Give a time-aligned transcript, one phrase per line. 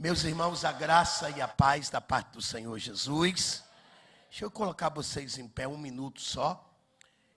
[0.00, 3.64] Meus irmãos, a graça e a paz da parte do Senhor Jesus.
[4.30, 6.72] Deixa eu colocar vocês em pé um minuto só.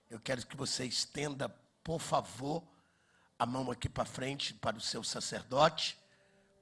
[0.08, 1.48] Eu quero que você estenda,
[1.82, 2.62] por favor,
[3.36, 5.98] a mão aqui para frente para o seu sacerdote,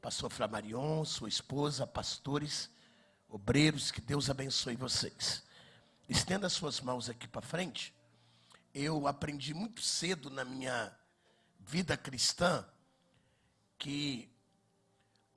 [0.01, 2.71] pastor Flamarion, sua esposa, pastores,
[3.29, 5.43] obreiros, que Deus abençoe vocês.
[6.09, 7.95] Estenda suas mãos aqui para frente.
[8.73, 10.97] Eu aprendi muito cedo na minha
[11.59, 12.67] vida cristã
[13.77, 14.35] que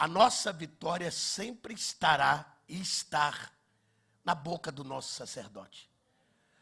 [0.04, 3.54] a nossa vitória sempre estará e estar
[4.22, 5.90] na boca do nosso sacerdote,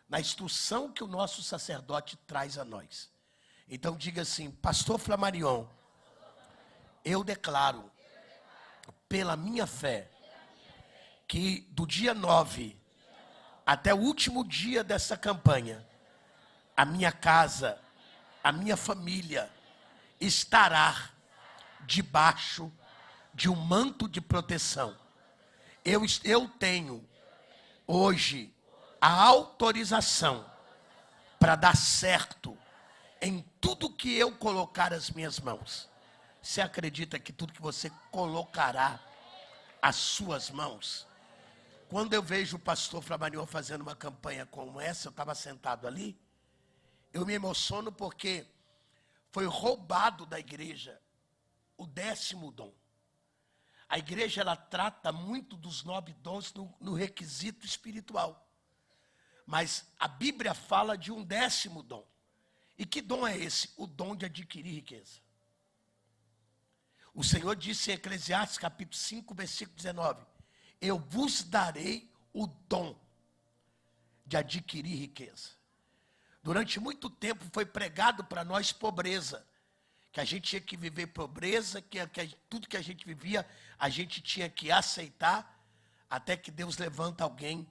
[0.08, 3.10] na instrução que o nosso sacerdote traz a nós.
[3.68, 5.66] Então diga assim, Pastor Flamarion,
[7.04, 7.92] eu declaro,
[9.10, 10.12] pela minha fé,
[11.28, 12.80] que do dia 9
[13.66, 15.84] até o último dia dessa campanha,
[16.78, 17.82] a minha casa,
[18.44, 19.52] a minha família
[20.20, 21.10] estará
[21.88, 22.72] debaixo
[23.34, 24.98] de um manto de proteção.
[25.84, 27.08] Eu, eu tenho
[27.88, 28.54] hoje
[29.00, 30.46] a autorização
[31.40, 32.58] para dar certo
[33.22, 35.90] em tudo que eu colocar as minhas mãos.
[36.42, 39.00] Você acredita que tudo que você colocará
[39.82, 41.08] as suas mãos?
[41.90, 46.18] Quando eu vejo o pastor Flamarion fazendo uma campanha como essa, eu estava sentado ali,
[47.14, 48.46] eu me emociono porque
[49.32, 51.00] foi roubado da igreja
[51.78, 52.72] o décimo dom.
[53.92, 58.50] A igreja ela trata muito dos nove dons no, no requisito espiritual.
[59.46, 62.08] Mas a Bíblia fala de um décimo dom.
[62.78, 63.70] E que dom é esse?
[63.76, 65.20] O dom de adquirir riqueza.
[67.14, 70.26] O Senhor disse em Eclesiastes capítulo 5, versículo 19:
[70.80, 72.98] Eu vos darei o dom
[74.26, 75.50] de adquirir riqueza.
[76.42, 79.46] Durante muito tempo foi pregado para nós pobreza
[80.12, 83.48] que a gente tinha que viver pobreza, que, que tudo que a gente vivia,
[83.82, 85.60] a gente tinha que aceitar,
[86.08, 87.68] até que Deus levanta alguém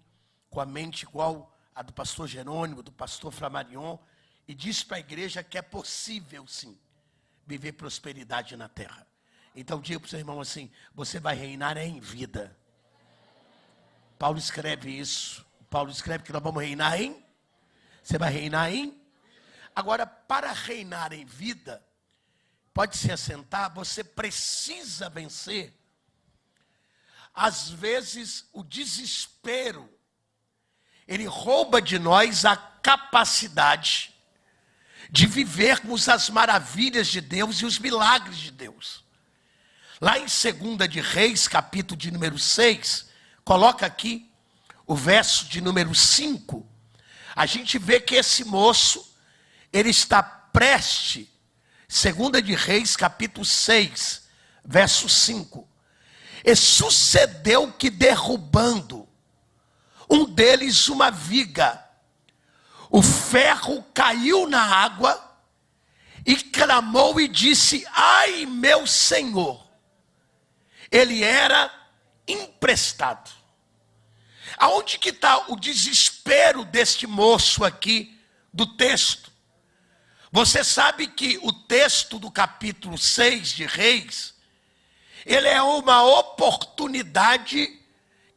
[0.51, 3.97] com a mente igual a do pastor Jerônimo, do pastor Flamarion,
[4.49, 6.77] e diz para a igreja que é possível sim
[7.47, 9.07] viver prosperidade na terra.
[9.55, 12.57] Então diga para o seu irmão assim: você vai reinar em vida.
[14.19, 15.47] Paulo escreve isso.
[15.71, 17.25] Paulo escreve que nós vamos reinar em.
[18.03, 19.01] Você vai reinar em.
[19.77, 21.81] Agora, para reinar em vida,
[22.73, 25.75] Pode se assentar, você precisa vencer.
[27.41, 29.89] Às vezes, o desespero,
[31.09, 34.15] ele rouba de nós a capacidade
[35.11, 39.03] de vivermos as maravilhas de Deus e os milagres de Deus.
[39.99, 43.09] Lá em 2 de Reis, capítulo de número 6,
[43.43, 44.31] coloca aqui
[44.87, 46.69] o verso de número 5.
[47.35, 49.17] A gente vê que esse moço,
[49.73, 51.27] ele está preste
[51.89, 54.29] Segunda de Reis, capítulo 6,
[54.63, 55.70] verso 5.
[56.45, 59.09] E sucedeu que derrubando
[60.09, 61.85] um deles uma viga,
[62.91, 65.31] o ferro caiu na água
[66.27, 69.65] e clamou e disse: Ai, meu senhor!
[70.91, 71.73] Ele era
[72.27, 73.31] emprestado.
[74.57, 78.19] Aonde que está o desespero deste moço aqui
[78.53, 79.31] do texto?
[80.33, 84.35] Você sabe que o texto do capítulo 6 de Reis,
[85.25, 87.79] ele é uma oportunidade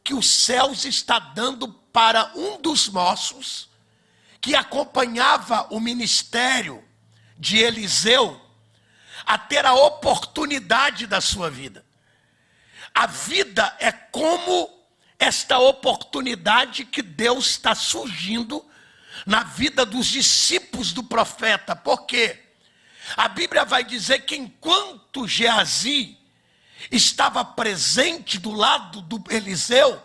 [0.02, 3.68] que os céus está dando para um dos moços
[4.40, 6.84] que acompanhava o ministério
[7.38, 8.40] de Eliseu
[9.24, 11.84] a ter a oportunidade da sua vida.
[12.94, 14.70] A vida é como
[15.18, 18.64] esta oportunidade que Deus está surgindo
[19.24, 21.74] na vida dos discípulos do profeta.
[21.74, 22.38] Por quê?
[23.16, 26.18] A Bíblia vai dizer que enquanto Geazi
[26.90, 30.02] estava presente do lado do Eliseu,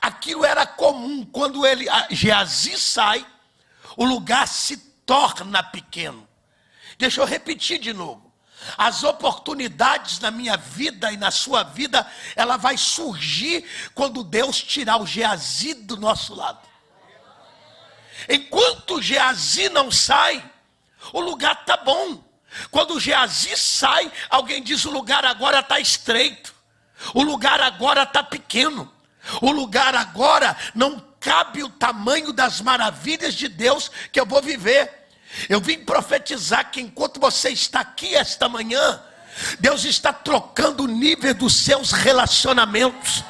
[0.00, 1.24] aquilo era comum.
[1.24, 3.26] Quando ele, Geazi sai,
[3.96, 6.28] o lugar se torna pequeno.
[6.98, 8.28] Deixa eu repetir de novo.
[8.76, 13.64] As oportunidades na minha vida e na sua vida, ela vai surgir
[13.94, 16.66] quando Deus tirar o Geazi do nosso lado.
[18.28, 20.44] Enquanto Geazi não sai,
[21.12, 22.22] o lugar está bom.
[22.70, 26.54] Quando Geazi sai, alguém diz: o lugar agora está estreito,
[27.14, 28.92] o lugar agora está pequeno,
[29.40, 35.08] o lugar agora não cabe o tamanho das maravilhas de Deus que eu vou viver.
[35.48, 39.00] Eu vim profetizar que enquanto você está aqui esta manhã,
[39.60, 43.22] Deus está trocando o nível dos seus relacionamentos.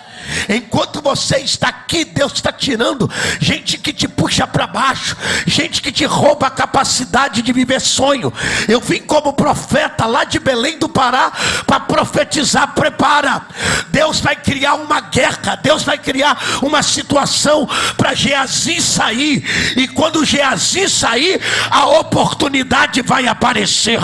[0.49, 3.11] Enquanto você está aqui, Deus está tirando
[3.41, 5.17] gente que te puxa para baixo,
[5.47, 8.33] gente que te rouba a capacidade de viver sonho.
[8.69, 11.33] Eu vim como profeta lá de Belém do Pará
[11.67, 12.75] para profetizar.
[12.75, 13.47] Prepara,
[13.89, 19.45] Deus vai criar uma guerra, Deus vai criar uma situação para Geazi sair,
[19.77, 21.41] e quando Geazi sair,
[21.71, 24.01] a oportunidade vai aparecer.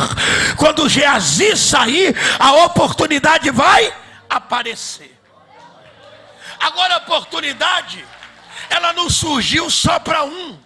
[0.57, 3.93] Quando Geazi sair, a oportunidade vai
[4.29, 5.14] aparecer.
[6.65, 8.07] Agora a oportunidade,
[8.71, 10.59] ela não surgiu só para um.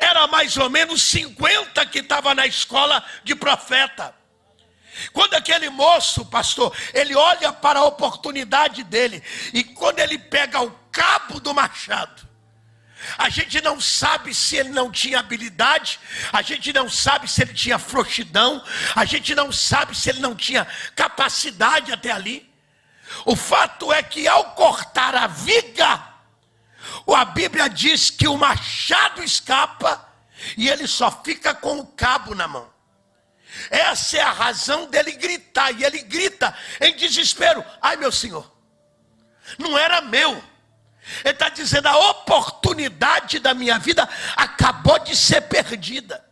[0.00, 4.12] Era mais ou menos 50 que estava na escola de profeta.
[5.12, 9.22] Quando aquele moço, pastor, ele olha para a oportunidade dele,
[9.54, 12.28] e quando ele pega o cabo do machado,
[13.16, 16.00] a gente não sabe se ele não tinha habilidade,
[16.32, 18.60] a gente não sabe se ele tinha frouxidão,
[18.96, 22.51] a gente não sabe se ele não tinha capacidade até ali.
[23.24, 26.12] O fato é que ao cortar a viga,
[27.14, 30.08] a Bíblia diz que o machado escapa
[30.56, 32.70] e ele só fica com o cabo na mão.
[33.70, 38.50] Essa é a razão dele gritar, e ele grita em desespero: Ai meu senhor,
[39.58, 40.42] não era meu.
[41.24, 46.24] Ele está dizendo: a oportunidade da minha vida acabou de ser perdida.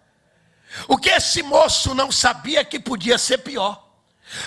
[0.88, 3.89] O que esse moço não sabia que podia ser pior.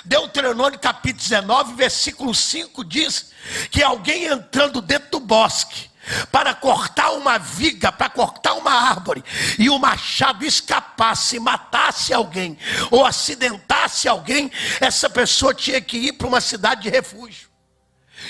[0.06, 3.32] Deuteronômio capítulo 19, versículo 5 diz
[3.70, 5.90] que alguém entrando dentro do bosque
[6.32, 9.24] para cortar uma viga, para cortar uma árvore,
[9.58, 12.58] e o machado escapasse, matasse alguém,
[12.92, 14.52] ou acidentasse alguém,
[14.82, 17.50] essa pessoa tinha que ir para uma cidade de refúgio.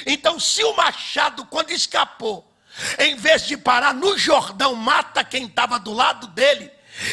[0.05, 2.47] Então, se o machado, quando escapou,
[2.99, 6.71] em vez de parar no Jordão, mata quem estava do lado dele,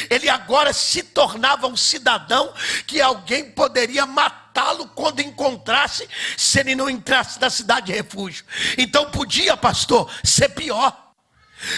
[0.09, 2.53] ele agora se tornava um cidadão
[2.85, 6.07] que alguém poderia matá-lo quando encontrasse,
[6.37, 8.45] se ele não entrasse na cidade de refúgio.
[8.77, 11.11] Então podia, pastor, ser pior.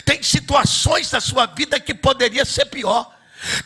[0.06, 3.14] Tem situações na sua vida que poderia ser pior.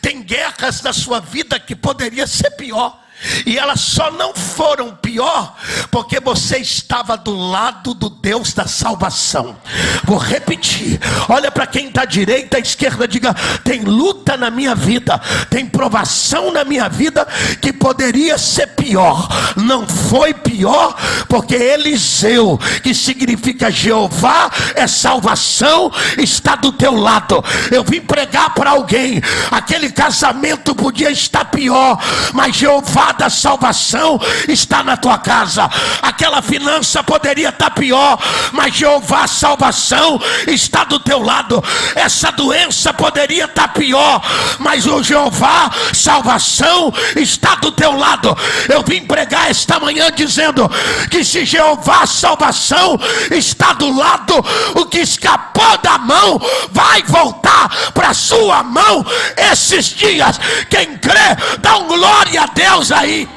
[0.02, 3.04] Tem guerras na sua vida que poderia ser pior.
[3.44, 5.54] E elas só não foram pior
[5.90, 9.56] porque você estava do lado do Deus da salvação.
[10.04, 13.34] Vou repetir: olha para quem está à direita, à esquerda, diga:
[13.64, 15.18] tem luta na minha vida,
[15.50, 17.26] tem provação na minha vida
[17.60, 19.28] que poderia ser pior.
[19.56, 20.94] Não foi pior
[21.28, 27.44] porque Eliseu, que significa Jeová é salvação, está do teu lado.
[27.70, 29.20] Eu vim pregar para alguém:
[29.50, 31.98] aquele casamento podia estar pior,
[32.32, 35.68] mas Jeová da salvação está na tua casa.
[36.02, 38.18] Aquela finança poderia estar pior,
[38.52, 41.62] mas Jeová salvação está do teu lado.
[41.94, 44.22] Essa doença poderia estar pior,
[44.58, 48.36] mas o Jeová salvação está do teu lado.
[48.68, 50.68] Eu vim pregar esta manhã dizendo
[51.10, 52.98] que se Jeová salvação
[53.30, 54.34] está do lado,
[54.74, 56.40] o que escapou da mão
[56.70, 59.04] vai voltar para sua mão
[59.36, 60.38] esses dias.
[60.70, 63.28] Quem crê, dá um glória a Deus aí.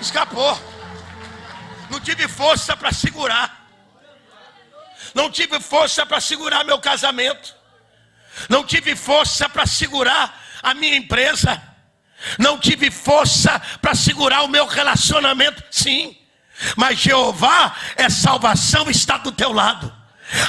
[0.00, 0.58] Escapou.
[1.90, 3.68] Não tive força para segurar.
[5.14, 7.54] Não tive força para segurar meu casamento.
[8.48, 11.60] Não tive força para segurar a minha empresa.
[12.38, 15.62] Não tive força para segurar o meu relacionamento.
[15.70, 16.16] Sim.
[16.76, 19.99] Mas Jeová é salvação, está do teu lado.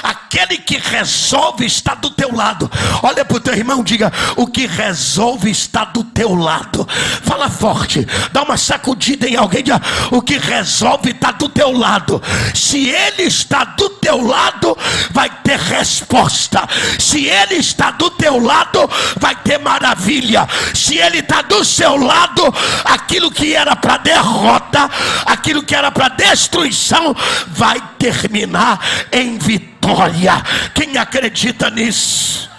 [0.02, 2.70] Aquele que resolve está do teu lado.
[3.02, 6.86] Olha para o teu irmão, diga: o que resolve está do teu lado.
[7.22, 9.80] Fala forte, dá uma sacudida em alguém, diga:
[10.10, 12.22] o que resolve está do teu lado.
[12.54, 14.76] Se ele está do teu lado,
[15.10, 16.68] vai ter resposta.
[16.98, 20.48] Se ele está do teu lado, vai ter maravilha.
[20.74, 22.42] Se ele está do seu lado,
[22.84, 24.90] aquilo que era para derrota,
[25.26, 27.14] aquilo que era para destruição,
[27.48, 30.32] vai terminar em vitória vitória.
[30.74, 32.50] Quem acredita nisso?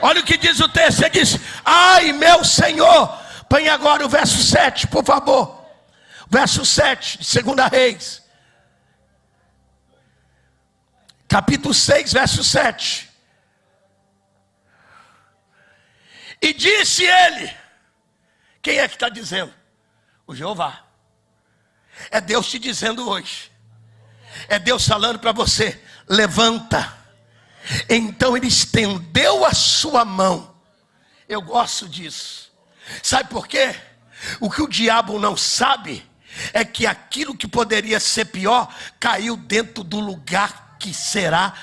[0.00, 3.20] Olha o que diz o texto: ele diz: Ai, meu Senhor.
[3.48, 5.60] Põe agora o verso 7, por favor.
[6.28, 8.22] Verso 7, de 2 Reis.
[11.28, 13.10] Capítulo 6, verso 7.
[16.40, 17.52] E disse ele:
[18.62, 19.52] Quem é que está dizendo?
[20.26, 20.84] O Jeová.
[22.10, 23.50] É Deus te dizendo hoje.
[24.48, 26.92] É Deus falando para você: levanta.
[27.88, 30.52] Então ele estendeu a sua mão.
[31.28, 32.50] Eu gosto disso.
[33.02, 33.74] Sabe por quê?
[34.40, 36.04] O que o diabo não sabe
[36.52, 41.54] é que aquilo que poderia ser pior caiu dentro do lugar que será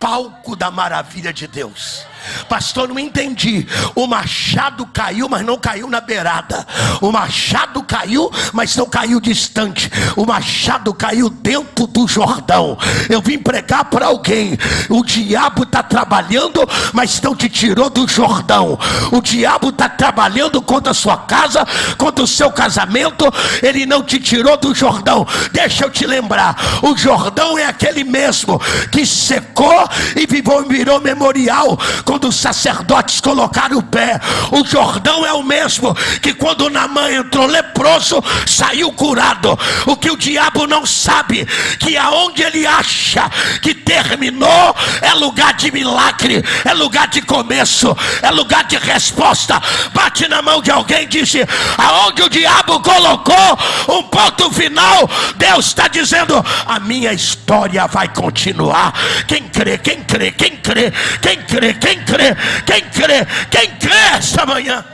[0.00, 2.04] palco da maravilha de Deus.
[2.48, 3.66] Pastor, não entendi.
[3.94, 6.66] O machado caiu, mas não caiu na beirada.
[7.00, 9.90] O machado caiu, mas não caiu distante.
[10.16, 12.78] O machado caiu dentro do Jordão.
[13.08, 14.58] Eu vim pregar para alguém.
[14.88, 16.60] O diabo está trabalhando,
[16.92, 18.78] mas não te tirou do Jordão.
[19.12, 21.66] O diabo está trabalhando contra a sua casa,
[21.96, 23.24] contra o seu casamento.
[23.62, 25.26] Ele não te tirou do Jordão.
[25.52, 31.78] Deixa eu te lembrar: o Jordão é aquele mesmo que secou e virou memorial
[32.14, 34.20] quando os sacerdotes colocaram o pé.
[34.52, 35.92] O Jordão é o mesmo
[36.22, 39.58] que quando Namã entrou leproso, saiu curado.
[39.84, 41.44] O que o diabo não sabe,
[41.80, 43.28] que aonde ele acha
[43.60, 49.60] que terminou, é lugar de milagre, é lugar de começo, é lugar de resposta.
[49.92, 51.40] Bate na mão de alguém e disse:
[51.76, 58.92] aonde o diabo colocou um ponto final, Deus está dizendo: a minha história vai continuar.
[59.26, 62.34] Quem crê, quem crê, quem crê, quem crê, quem crê,
[62.66, 64.84] quem crê, quem crê esta manhã.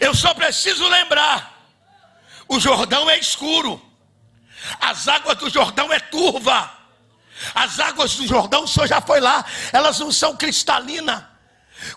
[0.00, 1.54] Eu só preciso lembrar:
[2.48, 3.80] o Jordão é escuro,
[4.80, 6.70] as águas do Jordão é turva,
[7.54, 11.22] as águas do Jordão, o senhor já foi lá, elas não são cristalinas.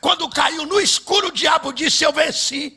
[0.02, 2.77] Quando caiu no escuro, o diabo disse: Eu venci.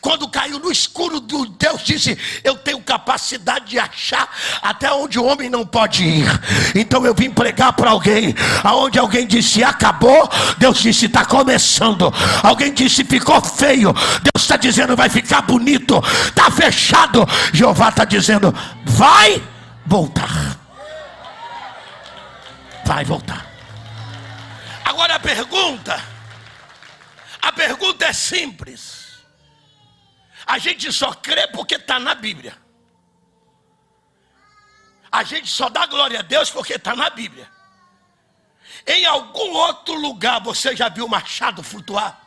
[0.00, 4.28] Quando caiu no escuro, Deus disse: Eu tenho capacidade de achar
[4.62, 6.26] até onde o homem não pode ir.
[6.74, 12.12] Então eu vim pregar para alguém, aonde alguém disse acabou, Deus disse está começando.
[12.42, 16.00] Alguém disse ficou feio, Deus está dizendo vai ficar bonito.
[16.26, 19.42] Está fechado, Jeová está dizendo vai
[19.86, 20.58] voltar.
[22.84, 23.46] Vai voltar.
[24.84, 26.02] Agora a pergunta,
[27.40, 28.99] a pergunta é simples.
[30.50, 32.58] A gente só crê porque está na Bíblia.
[35.12, 37.48] A gente só dá glória a Deus porque está na Bíblia.
[38.84, 42.20] Em algum outro lugar você já viu machado flutuar?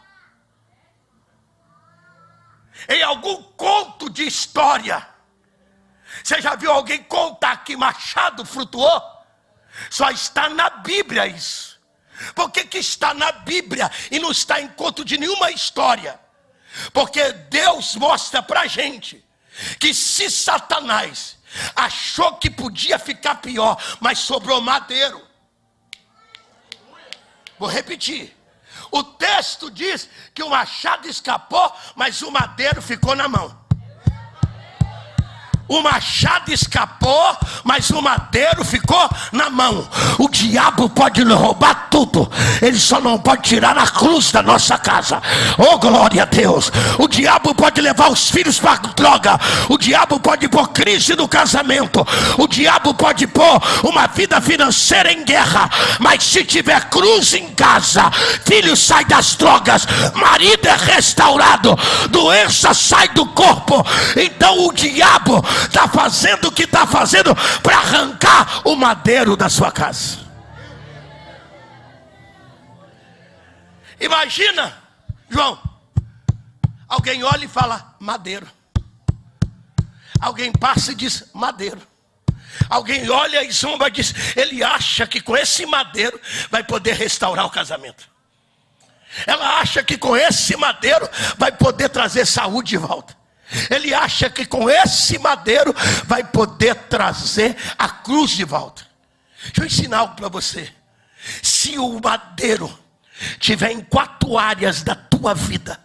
[2.87, 5.05] Em algum conto de história,
[6.23, 9.03] você já viu alguém contar que machado flutuou?
[9.89, 11.77] Só está na Bíblia isso.
[12.33, 16.22] Por que, que está na Bíblia e não está em conto de nenhuma história?
[16.91, 19.23] Porque Deus mostra para a gente
[19.79, 21.37] que se Satanás
[21.75, 25.21] achou que podia ficar pior, mas sobrou madeiro.
[27.59, 28.35] Vou repetir.
[28.91, 33.62] O texto diz que o machado escapou, mas o madeiro ficou na mão.
[35.67, 39.87] O machado escapou, mas o madeiro ficou na mão.
[40.19, 42.29] O diabo pode nos roubar tudo,
[42.61, 45.21] ele só não pode tirar a cruz da nossa casa.
[45.57, 46.71] Oh, glória a Deus!
[46.99, 49.39] O diabo pode levar os filhos para droga,
[49.69, 52.05] o diabo pode pôr crise no casamento,
[52.37, 58.11] o diabo pode pôr uma vida financeira em guerra, mas se tiver cruz em casa,
[58.45, 61.77] filho sai das drogas, marido é restaurado,
[62.09, 63.85] doença sai do corpo.
[64.17, 69.71] Então o diabo está fazendo o que está fazendo para arrancar o madeiro da sua
[69.71, 70.19] casa.
[73.99, 74.77] Imagina,
[75.29, 75.59] João,
[76.87, 78.47] alguém olha e fala madeiro.
[80.19, 81.81] Alguém passa e diz madeiro.
[82.69, 86.19] Alguém olha e zomba e diz: ele acha que com esse madeiro
[86.49, 88.09] vai poder restaurar o casamento.
[89.27, 91.07] Ela acha que com esse madeiro
[91.37, 93.15] vai poder trazer saúde de volta.
[93.69, 95.73] Ele acha que com esse madeiro
[96.05, 98.85] vai poder trazer a cruz de volta.
[99.45, 100.71] Deixa eu ensinar algo para você.
[101.41, 102.79] Se o madeiro
[103.39, 105.79] tiver em quatro áreas da tua vida,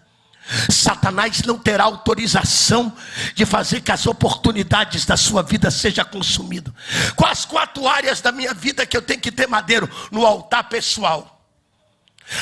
[0.71, 2.93] Satanás não terá autorização
[3.35, 6.73] de fazer que as oportunidades da sua vida sejam consumidas.
[7.15, 9.89] Quais quatro áreas da minha vida que eu tenho que ter madeiro?
[10.11, 11.39] No altar pessoal.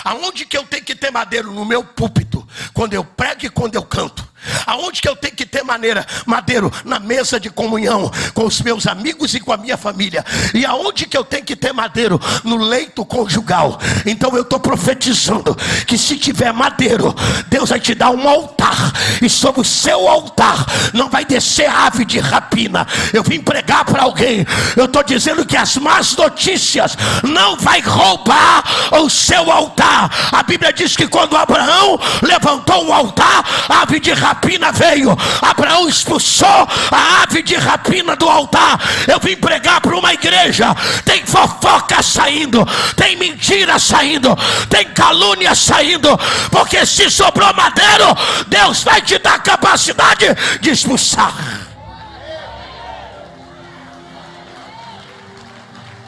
[0.04, 1.52] Aonde que eu tenho que ter madeiro?
[1.52, 4.25] No meu púlpito, quando eu prego e quando eu canto.
[4.66, 6.72] Aonde que eu tenho que ter maneira, madeiro?
[6.84, 10.24] Na mesa de comunhão com os meus amigos e com a minha família.
[10.54, 12.20] E aonde que eu tenho que ter madeiro?
[12.44, 13.78] No leito conjugal.
[14.04, 15.54] Então eu estou profetizando
[15.86, 17.14] que se tiver madeiro,
[17.48, 18.92] Deus vai te dar um altar.
[19.20, 22.86] E sobre o seu altar não vai descer ave de rapina.
[23.12, 24.46] Eu vim pregar para alguém.
[24.76, 28.64] Eu estou dizendo que as más notícias não vai roubar
[29.02, 30.10] o seu altar.
[30.32, 35.88] A Bíblia diz que quando Abraão levantou um altar, ave de rapina rapina veio, Abraão
[35.88, 38.78] expulsou a ave de rapina do altar.
[39.08, 40.74] Eu vim pregar para uma igreja.
[41.04, 42.64] Tem fofoca saindo,
[42.94, 44.36] tem mentira saindo,
[44.68, 46.08] tem calúnia saindo,
[46.50, 48.14] porque se sobrou madeiro,
[48.46, 50.26] Deus vai te dar capacidade
[50.60, 51.32] de expulsar.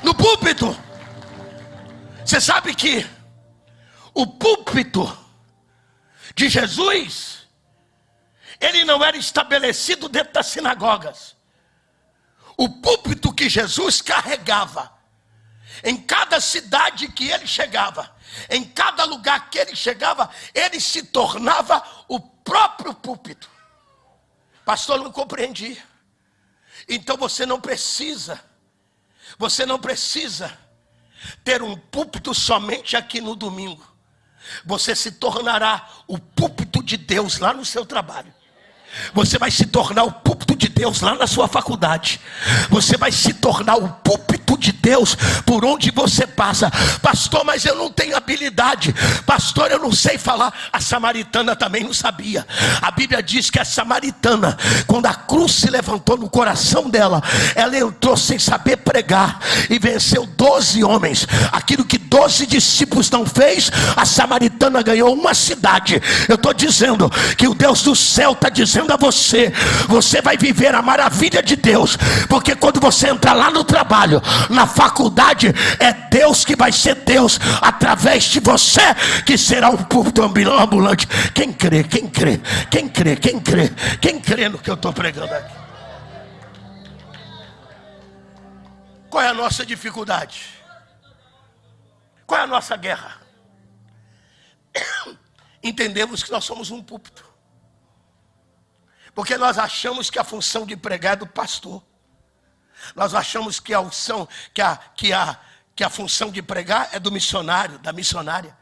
[0.02, 0.76] No púlpito,
[2.24, 3.06] Você sabe que
[4.12, 5.10] o púlpito
[6.36, 7.37] de Jesus,
[8.60, 11.36] ele não era estabelecido dentro das sinagogas.
[12.56, 14.92] O púlpito que Jesus carregava,
[15.84, 18.14] em cada cidade que ele chegava,
[18.50, 23.48] em cada lugar que ele chegava, ele se tornava o próprio púlpito.
[24.64, 25.80] Pastor, não compreendi.
[26.88, 28.42] Então você não precisa,
[29.38, 30.58] você não precisa
[31.44, 33.86] ter um púlpito somente aqui no domingo.
[34.64, 38.34] Você se tornará o púlpito de Deus lá no seu trabalho.
[39.14, 42.20] Você vai se tornar o púlpito de Deus lá na sua faculdade.
[42.70, 45.14] Você vai se tornar o púlpito de Deus
[45.44, 46.70] por onde você passa.
[47.00, 48.94] Pastor, mas eu não tenho habilidade.
[49.24, 50.52] Pastor, eu não sei falar.
[50.72, 52.46] A samaritana também não sabia.
[52.80, 57.22] A Bíblia diz que a samaritana, quando a cruz se levantou no coração dela,
[57.54, 59.38] ela entrou sem saber pregar
[59.70, 61.26] e venceu 12 homens.
[61.52, 66.00] Aquilo que 12 discípulos não fez, a samaritana ganhou uma cidade.
[66.28, 69.52] Eu estou dizendo que o Deus do céu está dizendo a você:
[69.86, 71.96] você vai viver a maravilha de Deus,
[72.28, 77.38] porque quando você entrar lá no trabalho, na faculdade, é Deus que vai ser Deus
[77.60, 78.82] através de você,
[79.24, 81.06] que será um púlpito ambulante.
[81.34, 85.34] Quem crê, quem crê, quem crê, quem crê, quem crê no que eu estou pregando
[85.34, 85.58] aqui?
[89.10, 90.57] Qual é a nossa dificuldade?
[92.28, 93.22] Qual é a nossa guerra?
[95.64, 97.24] Entendemos que nós somos um púlpito.
[99.14, 101.82] Porque nós achamos que a função de pregar é do pastor.
[102.94, 105.40] Nós achamos que a unção, que a, que a,
[105.74, 108.54] que a função de pregar é do missionário, da missionária.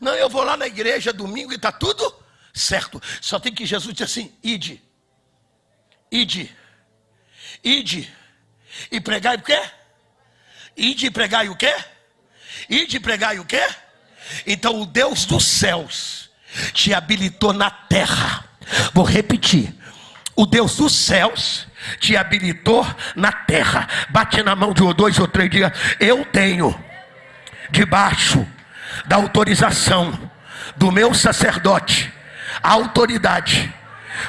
[0.00, 2.14] Não, eu vou lá na igreja domingo e está tudo
[2.54, 3.02] certo.
[3.20, 4.80] Só tem que Jesus dizer assim: ide,
[6.12, 6.56] ide,
[7.64, 8.16] ide,
[8.88, 9.60] e pregai o quê?
[10.76, 11.74] Ide e pregai o quê?
[12.68, 13.62] E pregai o quê?
[14.46, 16.30] Então o Deus dos céus
[16.72, 18.44] te habilitou na terra.
[18.92, 19.74] Vou repetir.
[20.36, 21.66] O Deus dos céus
[21.98, 23.88] te habilitou na terra.
[24.08, 25.72] Bate na mão de um, dois ou três dias.
[25.98, 26.78] Eu tenho
[27.70, 28.46] debaixo
[29.06, 30.30] da autorização
[30.76, 32.12] do meu sacerdote
[32.62, 33.72] a autoridade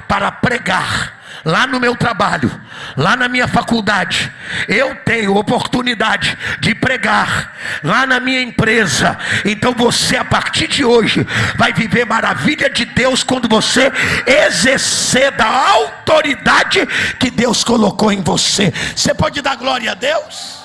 [0.08, 2.50] para pregar lá no meu trabalho,
[2.96, 4.32] lá na minha faculdade,
[4.68, 9.18] eu tenho oportunidade de pregar lá na minha empresa.
[9.46, 13.92] Então você, a partir de hoje, vai viver maravilha de Deus quando você
[14.26, 16.86] exercer da autoridade
[17.20, 18.72] que Deus colocou em você.
[18.96, 20.62] Você pode dar glória a Deus?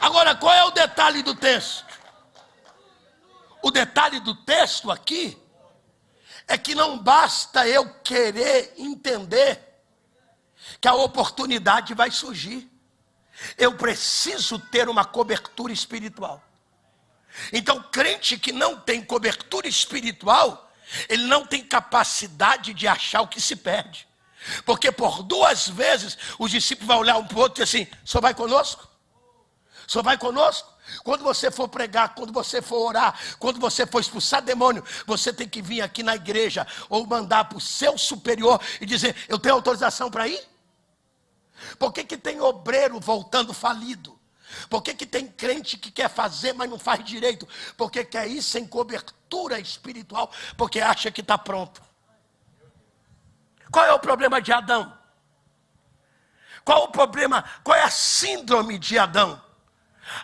[0.00, 1.84] Agora, qual é o detalhe do texto?
[3.62, 5.36] O detalhe do texto aqui
[6.48, 9.62] é que não basta eu querer entender
[10.80, 12.68] que a oportunidade vai surgir.
[13.56, 16.42] Eu preciso ter uma cobertura espiritual.
[17.52, 20.72] Então, crente que não tem cobertura espiritual,
[21.08, 24.08] ele não tem capacidade de achar o que se perde.
[24.64, 27.92] Porque por duas vezes os discípulos vão olhar um para o outro e dizer assim:
[28.04, 28.88] só vai conosco?
[29.86, 30.72] Só vai conosco?
[31.04, 35.48] Quando você for pregar, quando você for orar, quando você for expulsar demônio, você tem
[35.48, 39.54] que vir aqui na igreja ou mandar para o seu superior e dizer: Eu tenho
[39.54, 40.40] autorização para ir?
[41.78, 44.18] Por que, que tem obreiro voltando falido?
[44.70, 47.46] Por que, que tem crente que quer fazer, mas não faz direito?
[47.76, 51.82] Porque quer ir sem cobertura espiritual, porque acha que está pronto.
[53.70, 54.96] Qual é o problema de Adão?
[56.64, 57.44] Qual o problema?
[57.62, 59.40] Qual é a síndrome de Adão?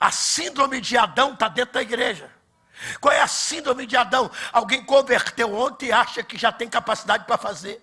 [0.01, 2.31] A síndrome de Adão está dentro da igreja.
[3.01, 4.31] Qual é a síndrome de Adão?
[4.53, 7.81] Alguém converteu ontem e acha que já tem capacidade para fazer.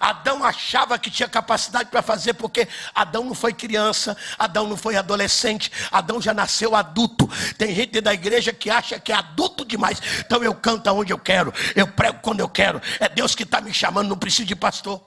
[0.00, 4.96] Adão achava que tinha capacidade para fazer, porque Adão não foi criança, Adão não foi
[4.96, 7.28] adolescente, Adão já nasceu adulto.
[7.56, 11.18] Tem gente da igreja que acha que é adulto demais, então eu canto aonde eu
[11.18, 14.56] quero, eu prego quando eu quero, é Deus que está me chamando, não preciso de
[14.56, 15.00] pastor.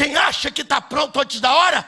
[0.00, 1.86] Quem acha que está pronto antes da hora,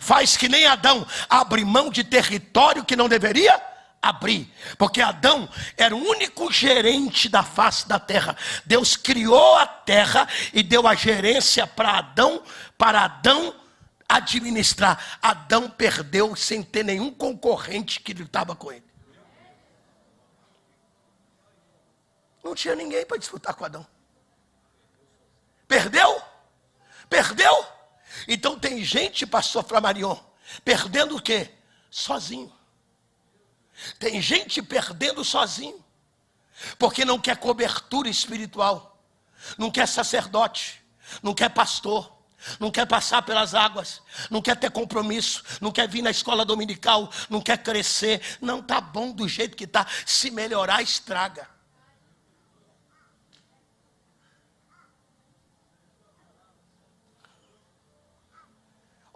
[0.00, 3.62] faz que nem Adão, abre mão de território que não deveria
[4.00, 5.46] abrir, porque Adão
[5.76, 8.34] era o único gerente da face da terra.
[8.64, 12.42] Deus criou a terra e deu a gerência para Adão,
[12.78, 13.54] para Adão
[14.08, 15.18] administrar.
[15.20, 18.86] Adão perdeu sem ter nenhum concorrente que lutava com ele.
[22.42, 23.86] Não tinha ninguém para disputar com Adão.
[25.68, 26.35] Perdeu?
[27.08, 27.66] Perdeu?
[28.26, 30.16] Então tem gente, pastor Flamarion,
[30.64, 31.50] perdendo o quê?
[31.90, 32.52] Sozinho.
[33.98, 35.84] Tem gente perdendo sozinho.
[36.78, 38.98] Porque não quer cobertura espiritual.
[39.58, 40.82] Não quer sacerdote.
[41.22, 42.16] Não quer pastor.
[42.60, 47.10] não quer passar pelas águas, não quer ter compromisso, não quer vir na escola dominical,
[47.28, 49.86] não quer crescer, não está bom do jeito que está.
[50.04, 51.48] Se melhorar, estraga.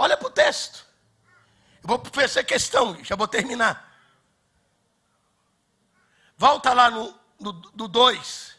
[0.01, 0.87] Olha para o texto.
[1.83, 3.87] Eu vou fazer questão, já vou terminar.
[6.39, 8.57] Volta lá no 2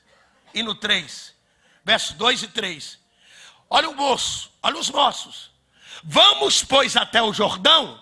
[0.54, 1.34] e no 3.
[1.84, 2.99] Verso 2 e 3.
[3.67, 5.49] Olha o moço, olha os moços.
[6.04, 7.99] Vamos, pois, até o Jordão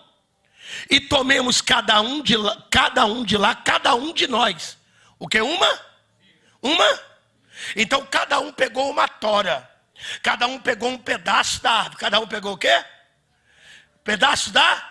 [0.90, 4.78] e tomemos cada um de lá, cada um de lá, cada um de nós.
[5.18, 5.40] O que?
[5.40, 5.80] Uma?
[6.62, 7.00] Uma?
[7.74, 9.66] Então cada um pegou uma tora.
[10.22, 11.96] Cada um pegou um pedaço da árvore.
[11.96, 12.84] Cada um pegou o quê?
[14.04, 14.90] Pedaço da?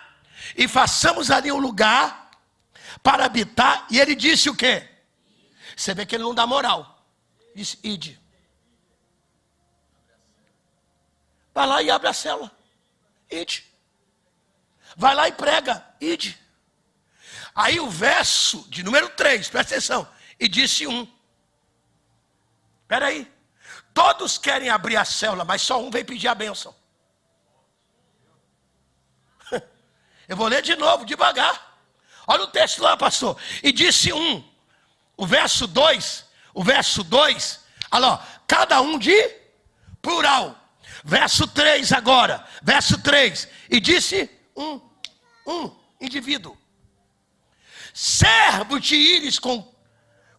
[0.55, 2.31] E façamos ali um lugar
[3.01, 3.85] para habitar.
[3.89, 4.87] E ele disse o quê?
[5.75, 7.05] Você vê que ele não dá moral.
[7.55, 8.19] Disse, ide.
[11.53, 12.51] Vai lá e abre a cela.
[13.29, 13.65] Ide.
[14.95, 15.85] Vai lá e prega.
[15.99, 16.39] Ide.
[17.53, 20.07] Aí o verso de número 3, presta atenção.
[20.39, 21.07] E disse um.
[22.83, 23.31] Espera aí.
[23.93, 26.73] Todos querem abrir a célula, mas só um vem pedir a bênção.
[30.29, 31.75] Eu vou ler de novo, devagar.
[32.27, 33.35] Olha o texto lá, pastor.
[33.63, 34.47] E disse um,
[35.17, 37.59] o verso 2, o verso 2,
[37.91, 39.17] olha lá, cada um de
[40.03, 40.55] plural.
[41.03, 43.47] Verso 3 agora, verso 3.
[43.71, 44.79] E disse um,
[45.47, 46.57] um indivíduo:
[47.93, 49.73] Servo de ires com,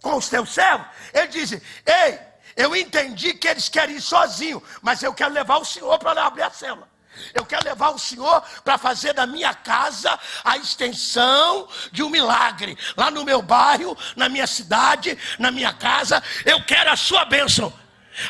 [0.03, 0.87] com os teus servos.
[1.12, 2.18] Ele disse: Ei,
[2.55, 6.42] eu entendi que eles querem ir sozinhos, mas eu quero levar o senhor para abrir
[6.42, 6.89] a cela.
[7.35, 12.77] Eu quero levar o Senhor para fazer da minha casa a extensão de um milagre.
[12.96, 17.73] Lá no meu bairro, na minha cidade, na minha casa, eu quero a sua bênção.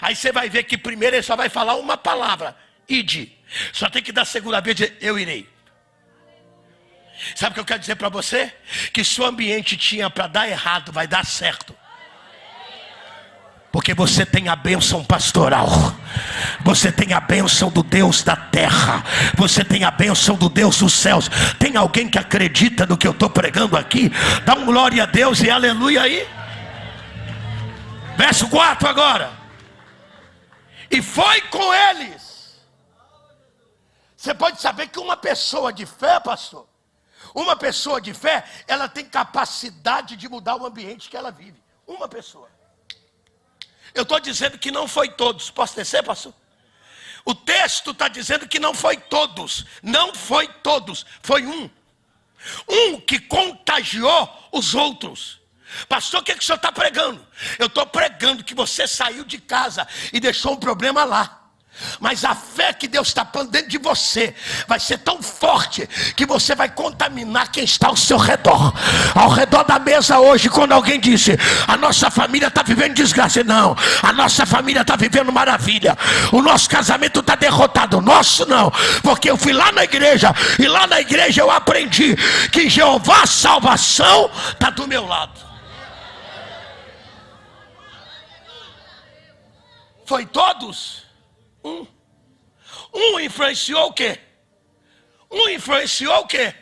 [0.01, 2.57] Aí você vai ver que primeiro ele só vai falar uma palavra:
[2.88, 3.37] ide.
[3.73, 5.49] Só tem que dar segunda vez dizer, eu irei.
[7.35, 8.53] Sabe o que eu quero dizer para você?
[8.93, 11.77] Que se o ambiente tinha para dar errado, vai dar certo.
[13.72, 15.68] Porque você tem a bênção pastoral.
[16.64, 19.04] Você tem a bênção do Deus da terra.
[19.37, 21.30] Você tem a bênção do Deus dos céus.
[21.59, 24.11] Tem alguém que acredita no que eu estou pregando aqui?
[24.44, 26.28] Dá um glória a Deus e aleluia aí.
[28.16, 29.33] Verso 4 agora.
[30.90, 32.59] E foi com eles.
[34.16, 36.66] Você pode saber que uma pessoa de fé, pastor,
[37.35, 41.62] uma pessoa de fé, ela tem capacidade de mudar o ambiente que ela vive.
[41.87, 42.50] Uma pessoa.
[43.94, 45.50] Eu estou dizendo que não foi todos.
[45.50, 46.35] Posso descer, pastor?
[47.24, 49.64] O texto está dizendo que não foi todos.
[49.83, 51.05] Não foi todos.
[51.22, 51.70] Foi um.
[52.68, 55.40] Um que contagiou os outros.
[55.88, 57.24] Pastor, o que, é que o senhor está pregando?
[57.59, 61.39] Eu estou pregando que você saiu de casa e deixou um problema lá.
[61.98, 64.35] Mas a fé que Deus está pondo dentro de você
[64.66, 68.72] vai ser tão forte que você vai contaminar quem está ao seu redor.
[69.14, 73.42] Ao redor da mesa hoje, quando alguém disse: A nossa família está vivendo desgraça.
[73.44, 75.96] Não, a nossa família está vivendo maravilha.
[76.33, 78.00] O nosso casamento está derrotado.
[78.00, 78.70] Nosso não,
[79.02, 82.16] porque eu fui lá na igreja e lá na igreja eu aprendi
[82.52, 85.40] que Jeová salvação está do meu lado.
[90.04, 91.00] Foi todos?
[91.64, 91.87] Um.
[92.92, 94.18] Um influenciou o quê?
[95.31, 96.55] Um influenciou o quê?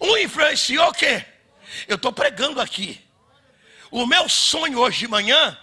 [0.00, 1.24] Um influenciou o quê?
[1.86, 3.00] Eu estou pregando aqui.
[3.90, 5.56] O meu sonho hoje de manhã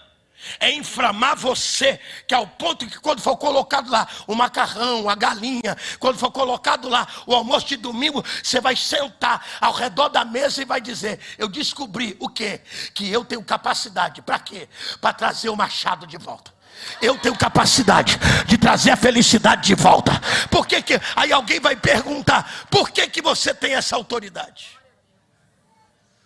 [0.58, 5.76] é inflamar você, que ao ponto que quando for colocado lá o macarrão, a galinha,
[5.98, 10.62] quando for colocado lá o almoço de domingo, você vai sentar ao redor da mesa
[10.62, 12.60] e vai dizer: Eu descobri o quê?
[12.94, 14.22] Que eu tenho capacidade.
[14.22, 14.68] Para quê?
[15.00, 16.52] Para trazer o machado de volta.
[17.00, 20.12] Eu tenho capacidade de trazer a felicidade de volta.
[20.50, 24.78] Por que, que aí alguém vai perguntar: por que, que você tem essa autoridade?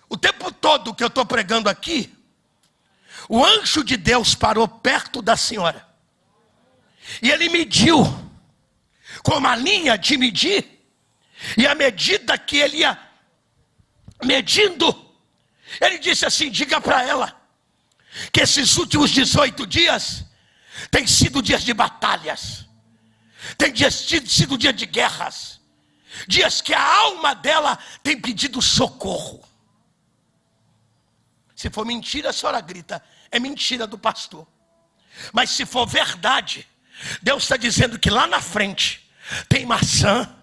[0.08, 2.12] O tempo todo que eu estou pregando aqui,
[3.28, 5.86] o anjo de Deus parou perto da senhora.
[7.22, 8.04] E ele mediu
[9.22, 10.76] com uma linha de medir.
[11.56, 12.98] E à medida que ele ia
[14.22, 14.94] medindo,
[15.80, 17.36] ele disse assim: diga para ela
[18.32, 20.25] que esses últimos 18 dias
[20.90, 22.66] tem sido dias de batalhas,
[23.56, 25.60] tem dias, sido dia de guerras,
[26.26, 29.42] dias que a alma dela tem pedido socorro.
[31.54, 34.46] Se for mentira, a senhora grita, é mentira do pastor.
[35.32, 36.68] Mas se for verdade,
[37.22, 39.10] Deus está dizendo que lá na frente
[39.48, 40.34] tem maçã,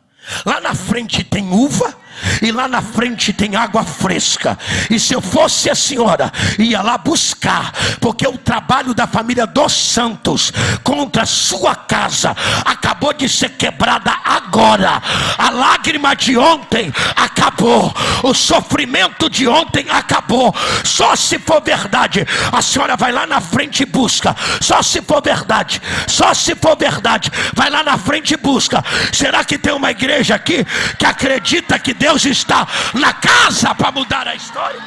[0.45, 1.97] lá na frente tem uva,
[2.41, 4.57] e lá na frente tem água fresca.
[4.89, 9.73] E se eu fosse a senhora, ia lá buscar, porque o trabalho da família dos
[9.73, 10.51] Santos
[10.83, 15.01] contra a sua casa acabou de ser quebrada agora.
[15.37, 20.53] A lágrima de ontem acabou, o sofrimento de ontem acabou.
[20.83, 24.35] Só se for verdade, a senhora vai lá na frente e busca.
[24.61, 28.83] Só se for verdade, só se for verdade, vai lá na frente e busca.
[29.11, 30.65] Será que tem uma igreja aqui
[30.97, 34.81] que acredita que Deus está na casa para mudar a história?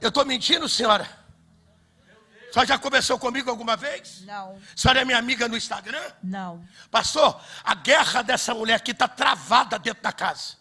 [0.00, 1.06] Eu estou mentindo, senhora?
[2.48, 4.22] A senhora já conversou comigo alguma vez?
[4.22, 4.56] Não.
[4.56, 6.10] A senhora é minha amiga no Instagram?
[6.22, 6.66] Não.
[6.90, 10.56] Pastor, a guerra dessa mulher aqui está travada dentro da casa.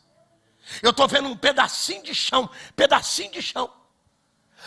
[0.82, 3.72] Eu estou vendo um pedacinho de chão, pedacinho de chão.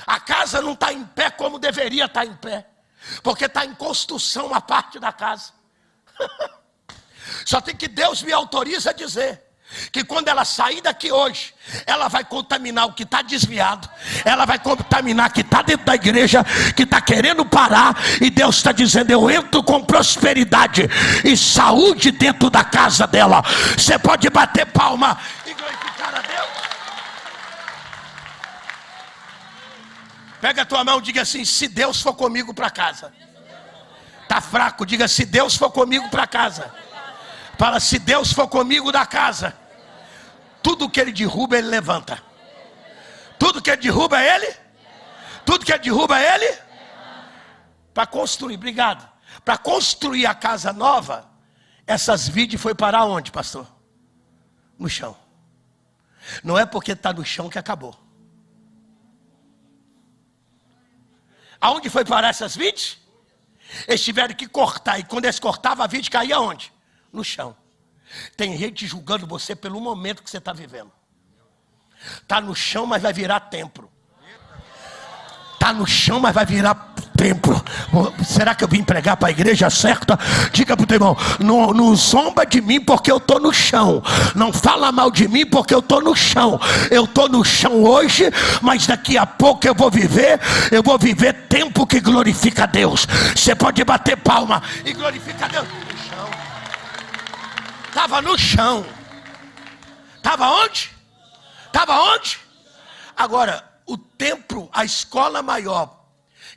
[0.07, 2.67] A casa não está em pé como deveria estar tá em pé,
[3.23, 5.53] porque está em construção uma parte da casa.
[7.45, 9.51] Só tem que Deus me autoriza a dizer
[9.93, 11.55] que quando ela sair daqui hoje,
[11.87, 13.89] ela vai contaminar o que está desviado,
[14.25, 18.73] ela vai contaminar que está dentro da igreja, que está querendo parar, e Deus está
[18.73, 20.89] dizendo: Eu entro com prosperidade
[21.25, 23.43] e saúde dentro da casa dela.
[23.77, 25.17] Você pode bater palma
[30.41, 33.13] Pega a tua mão e diga assim: Se Deus for comigo para casa,
[34.29, 36.73] tá fraco, diga: Se Deus for comigo para casa.
[37.61, 39.55] Fala, se Deus for comigo da casa,
[40.63, 42.23] tudo que ele derruba, ele levanta.
[43.39, 44.57] Tudo que ele derruba, ele.
[45.45, 46.59] Tudo que ele derruba, ele.
[47.93, 49.07] Para construir, obrigado.
[49.45, 51.31] Para construir a casa nova,
[51.87, 53.67] essas vides foi parar onde, pastor?
[54.79, 55.15] No chão.
[56.43, 57.95] Não é porque está no chão que acabou.
[61.61, 62.99] Aonde foi parar essas vides?
[63.87, 64.99] Eles tiveram que cortar.
[64.99, 66.73] E quando eles cortavam, a vide caía onde?
[67.13, 67.57] No chão.
[68.37, 70.91] Tem gente julgando você pelo momento que você está vivendo.
[72.23, 73.93] Está no chão, mas vai virar templo.
[75.53, 76.75] Está no chão, mas vai virar
[77.21, 77.63] templo.
[78.25, 80.19] Será que eu vim pregar para a igreja certa?
[80.53, 84.03] Diga para o teu irmão: não, não zomba de mim porque eu estou no chão.
[84.35, 86.59] Não fala mal de mim porque eu estou no chão.
[86.91, 88.25] Eu estou no chão hoje,
[88.63, 90.41] mas daqui a pouco eu vou viver.
[90.73, 93.07] Eu vou viver tempo que glorifica a Deus.
[93.37, 95.69] Você pode bater palma e glorificar a Deus.
[97.89, 98.87] Estava no chão.
[100.17, 100.91] Estava onde?
[101.67, 102.39] Estava onde?
[103.17, 106.00] Agora, o templo, a escola maior,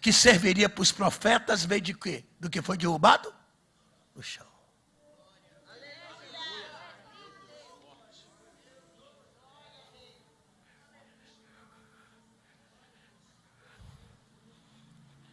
[0.04, 2.26] que serviria para os profetas, veio de quê?
[2.38, 3.34] Do que foi derrubado?
[4.14, 4.46] No chão.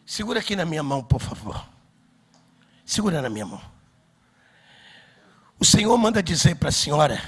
[0.06, 1.68] Segura aqui na minha mão, por favor.
[2.86, 3.60] Segura na minha mão.
[5.58, 7.20] O Senhor manda dizer para a senhora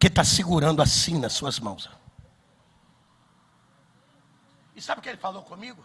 [0.00, 1.88] que está segurando assim nas suas mãos.
[4.76, 5.82] E sabe o que ele falou comigo?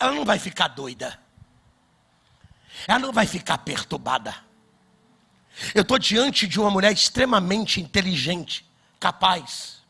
[0.00, 1.20] Ela não vai ficar doida.
[2.88, 4.34] Ela não vai ficar perturbada.
[5.74, 8.68] Eu estou diante de uma mulher extremamente inteligente,
[8.98, 9.82] capaz.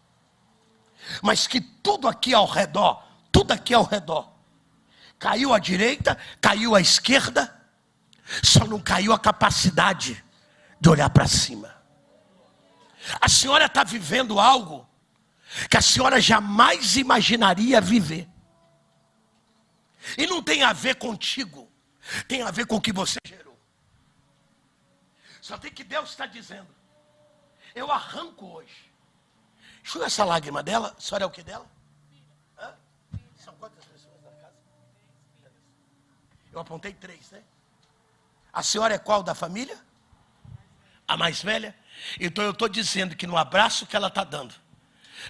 [1.22, 4.28] Mas que tudo aqui ao redor, tudo aqui ao redor,
[5.18, 7.56] caiu à direita, caiu à esquerda,
[8.42, 10.24] só não caiu a capacidade
[10.80, 11.74] de olhar para cima.
[13.20, 14.86] A senhora está vivendo algo
[15.70, 18.28] que a senhora jamais imaginaria viver.
[20.16, 21.70] E não tem a ver contigo,
[22.28, 23.58] tem a ver com o que você gerou.
[25.40, 26.68] Só tem que Deus está dizendo:
[27.74, 28.92] eu arranco hoje.
[29.82, 30.94] Enxuga essa lágrima dela.
[30.96, 31.70] A senhora é o que dela?
[33.36, 34.54] São quantas pessoas na casa?
[36.52, 37.42] Eu apontei três, né?
[38.52, 39.78] A senhora é qual da família?
[41.06, 41.76] A mais velha?
[42.18, 44.52] Então eu estou dizendo que no abraço que ela está dando,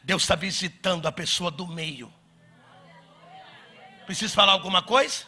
[0.03, 2.13] Deus está visitando a pessoa do meio.
[4.07, 5.25] Preciso falar alguma coisa?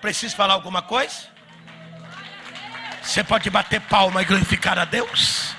[0.00, 1.28] Preciso falar alguma coisa?
[3.02, 5.54] Você pode bater palma e glorificar a Deus?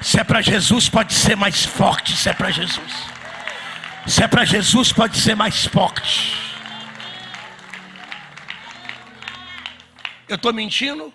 [0.00, 2.16] Se é para Jesus, pode ser mais forte.
[2.16, 2.92] Se é para Jesus,
[4.06, 6.32] se é para Jesus, pode ser mais forte.
[10.28, 11.12] Eu estou mentindo?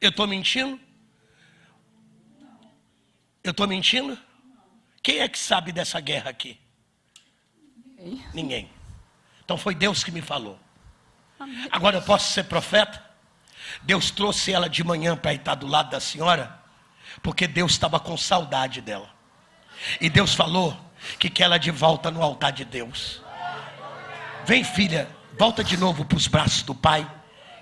[0.00, 0.80] Eu estou mentindo?
[3.44, 4.18] Eu estou mentindo?
[5.02, 6.58] Quem é que sabe dessa guerra aqui?
[7.98, 8.26] Ninguém.
[8.32, 8.70] Ninguém.
[9.44, 10.58] Então foi Deus que me falou.
[11.70, 13.02] Agora eu posso ser profeta?
[13.82, 16.60] Deus trouxe ela de manhã para estar do lado da senhora,
[17.22, 19.10] porque Deus estava com saudade dela.
[20.00, 20.78] E Deus falou
[21.18, 23.20] que quer ela de volta no altar de Deus.
[24.44, 27.08] Vem, filha, volta de novo para os braços do pai.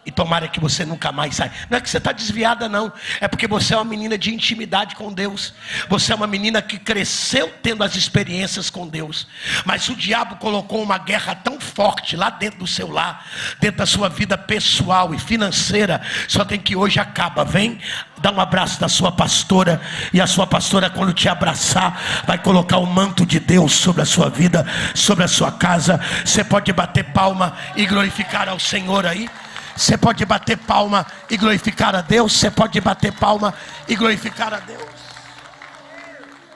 [0.04, 1.52] E tomara que você nunca mais saia.
[1.68, 2.90] Não é que você está desviada, não.
[3.20, 5.52] É porque você é uma menina de intimidade com Deus.
[5.90, 9.26] Você é uma menina que cresceu tendo as experiências com Deus.
[9.66, 13.26] Mas o diabo colocou uma guerra tão forte lá dentro do seu lar,
[13.60, 16.00] dentro da sua vida pessoal e financeira.
[16.26, 17.44] Só tem que hoje acaba.
[17.44, 17.78] Vem,
[18.18, 19.82] dá um abraço da sua pastora.
[20.14, 24.06] E a sua pastora, quando te abraçar, vai colocar o manto de Deus sobre a
[24.06, 26.00] sua vida, sobre a sua casa.
[26.24, 29.28] Você pode bater palma e glorificar ao Senhor aí.
[29.76, 32.32] Você pode bater palma e glorificar a Deus.
[32.32, 33.54] Você pode bater palma
[33.88, 35.10] e glorificar a Deus.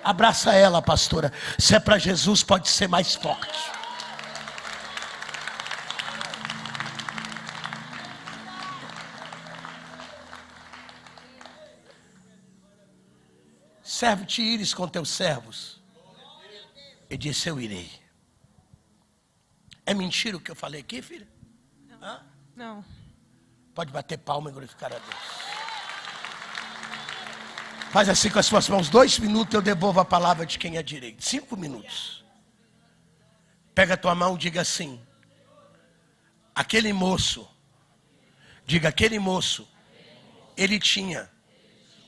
[0.03, 1.33] Abraça ela, pastora.
[1.59, 3.73] Se é para Jesus, pode ser mais forte.
[13.83, 15.81] Serve-te ires com teus servos.
[17.09, 17.91] E disse: Eu irei.
[19.87, 21.29] É mentira o que eu falei aqui, filha?
[21.89, 22.03] Não.
[22.03, 22.27] Hã?
[22.57, 22.85] Não.
[23.75, 25.45] Pode bater palma e glorificar a Deus.
[27.91, 30.83] Faz assim com as suas mãos, dois minutos eu devolvo a palavra de quem é
[30.83, 31.25] direito.
[31.25, 32.25] Cinco minutos.
[33.75, 35.01] Pega a tua mão e diga assim:
[36.55, 37.49] aquele moço,
[38.65, 39.69] diga aquele moço,
[40.57, 41.31] ele tinha,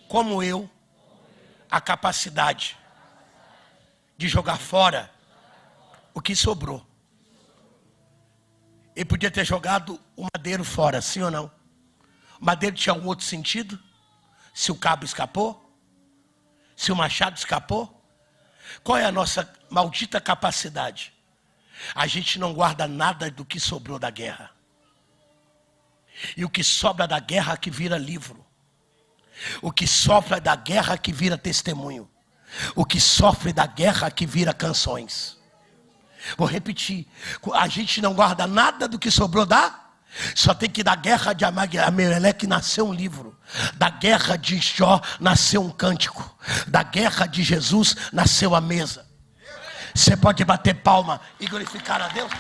[0.09, 0.71] como eu,
[1.71, 2.77] a capacidade
[4.17, 5.11] de jogar fora
[6.15, 6.87] o que sobrou.
[8.95, 11.51] Ele podia ter jogado o madeiro fora, sim ou não?
[12.41, 13.79] O madeiro tinha algum outro sentido?
[14.55, 15.63] Se o cabo escapou?
[16.75, 17.93] Se o machado escapou?
[18.83, 21.13] Qual é a nossa maldita capacidade?
[21.95, 24.51] A gente não guarda nada do que sobrou da guerra.
[26.37, 28.45] E o que sobra da guerra que vira livro.
[29.61, 32.11] O que sofre da guerra que vira testemunho.
[32.75, 35.39] O que sofre da guerra que vira canções.
[36.37, 37.07] Vou repetir.
[37.55, 39.86] A gente não guarda nada do que sobrou da.
[40.35, 43.39] Só tem que da guerra de Ameleque nasceu um livro.
[43.75, 46.37] Da guerra de Jó nasceu um cântico.
[46.67, 49.07] Da guerra de Jesus nasceu a mesa.
[49.95, 52.31] Você pode bater palma e glorificar a Deus?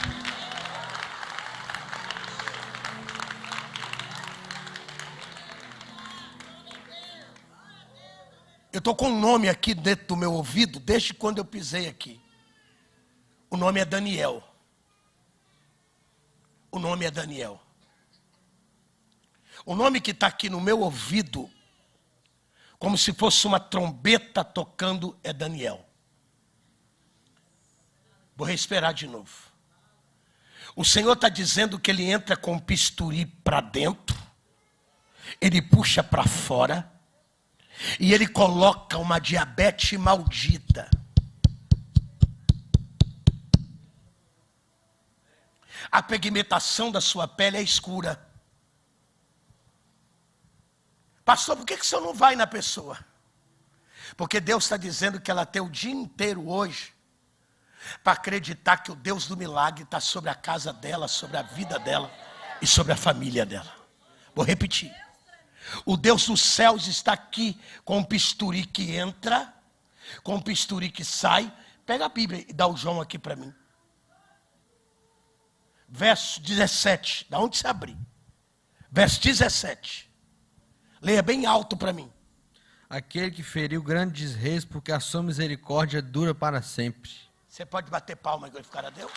[8.72, 12.20] Eu estou com um nome aqui dentro do meu ouvido desde quando eu pisei aqui.
[13.48, 14.42] O nome é Daniel.
[16.70, 17.65] O nome é Daniel.
[19.66, 21.50] O nome que está aqui no meu ouvido,
[22.78, 25.86] como se fosse uma trombeta tocando, é Daniel.
[28.34, 29.30] Vou respirar de novo.
[30.74, 34.16] O Senhor está dizendo que ele entra com bisturi para dentro,
[35.38, 36.90] ele puxa para fora,
[38.00, 40.88] e ele coloca uma diabetes maldita
[45.90, 48.20] a pigmentação da sua pele é escura.
[51.26, 52.98] Pastor, por que, que o senhor não vai na pessoa?
[54.16, 56.94] Porque Deus está dizendo que ela tem o dia inteiro hoje
[58.02, 61.78] para acreditar que o Deus do milagre está sobre a casa dela, sobre a vida
[61.78, 62.10] dela
[62.62, 63.70] e sobre a família dela.
[64.34, 64.94] Vou repetir.
[65.84, 69.52] O Deus dos céus está aqui com um pisturi que entra,
[70.22, 71.52] com um pisturi que sai.
[71.84, 73.52] Pega a Bíblia e dá o João aqui para mim
[75.88, 77.26] verso 17.
[77.28, 77.96] Da onde se abrir?
[78.90, 80.05] Verso 17.
[81.00, 82.10] Leia bem alto para mim.
[82.88, 87.10] Aquele que feriu grandes reis, porque a sua misericórdia dura para sempre.
[87.48, 89.10] Você pode bater palma e glorificar a Deus?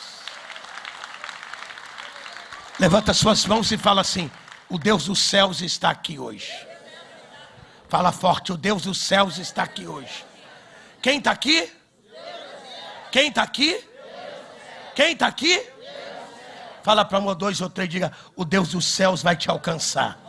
[2.79, 4.31] Levanta suas mãos e fala assim:
[4.69, 6.51] O Deus dos céus está aqui hoje.
[7.87, 10.25] Fala forte: O Deus dos céus está aqui hoje.
[11.01, 11.71] Quem está aqui?
[13.11, 13.85] Quem está aqui?
[14.95, 15.61] Quem está aqui?
[16.83, 20.28] Fala para um ou dois ou três, diga: O Deus dos céus vai te alcançar.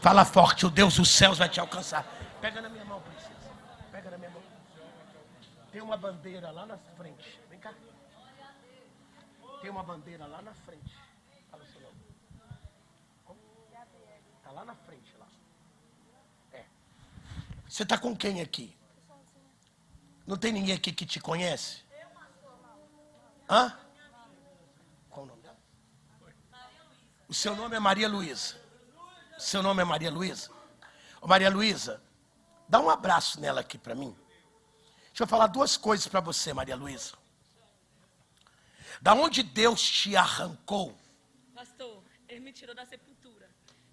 [0.00, 2.04] Fala forte: O Deus dos céus vai te alcançar.
[2.40, 3.50] Pega na minha mão, princesa.
[3.90, 4.42] Pega na minha mão.
[5.72, 7.40] Tem uma bandeira lá na frente.
[7.50, 7.74] Vem cá.
[9.60, 10.96] Tem uma bandeira lá na frente.
[11.50, 11.96] Fala seu nome.
[14.38, 15.26] Está lá na frente, lá.
[16.52, 16.64] É.
[17.68, 18.76] Você está com quem aqui?
[20.26, 21.82] Não tem ninguém aqui que te conhece?
[23.48, 23.76] Hã?
[27.28, 28.56] O seu nome é Maria Luísa.
[29.38, 30.50] Seu nome é Maria Luísa.
[31.22, 32.02] Maria Luísa,
[32.68, 34.14] dá um abraço nela aqui para mim.
[35.08, 37.12] Deixa eu falar duas coisas para você, Maria Luísa.
[39.00, 40.96] Da onde Deus te arrancou?
[41.54, 43.48] Pastor, ele me tirou da sepultura.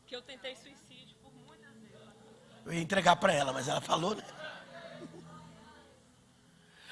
[0.07, 1.97] Que eu tentei suicídio por muitas vezes.
[2.65, 4.23] Eu ia entregar para ela, mas ela falou, né?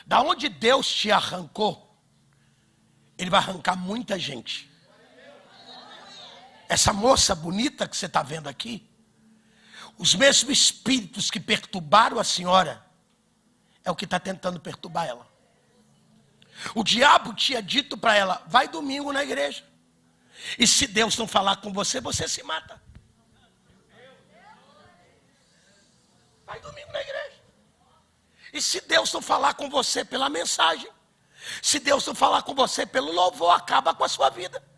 [0.05, 1.95] Da onde Deus te arrancou?
[3.17, 4.72] Ele vai arrancar muita gente.
[6.73, 8.83] Essa moça bonita que você está vendo aqui,
[9.95, 12.83] os mesmos espíritos que perturbaram a senhora,
[13.83, 15.27] é o que está tentando perturbar ela.
[16.73, 19.63] O diabo tinha dito para ela: vai domingo na igreja.
[20.57, 22.81] E se Deus não falar com você, você se mata.
[26.43, 27.39] Vai domingo na igreja.
[28.51, 30.89] E se Deus não falar com você pela mensagem,
[31.61, 34.72] se Deus não falar com você pelo louvor, acaba com a sua vida.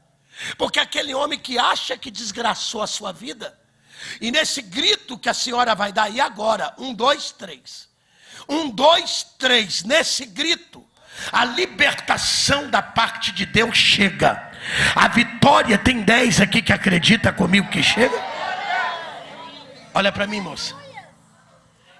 [0.57, 3.57] Porque aquele homem que acha que desgraçou a sua vida,
[4.19, 6.73] e nesse grito que a senhora vai dar, e agora?
[6.77, 7.87] Um, dois, três.
[8.47, 9.83] Um, dois, três.
[9.83, 10.85] Nesse grito,
[11.31, 14.51] a libertação da parte de Deus chega.
[14.95, 18.15] A vitória, tem dez aqui que acredita comigo que chega?
[19.93, 20.84] Olha para mim, moça.